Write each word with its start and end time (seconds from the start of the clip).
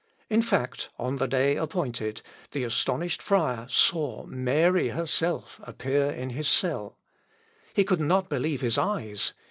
In 0.31 0.41
fact, 0.41 0.89
on 0.97 1.17
the 1.17 1.27
day 1.27 1.55
appointed, 1.57 2.23
the 2.53 2.63
astonished 2.63 3.21
friar 3.21 3.67
saw 3.69 4.23
Mary 4.25 4.87
herself 4.87 5.59
appear 5.61 6.09
in 6.09 6.31
his 6.31 6.47
cell. 6.47 6.97
He 7.75 7.83
could 7.83 8.01
not 8.01 8.27
believe 8.27 8.61
his 8.61 8.79
eyes. 8.79 9.35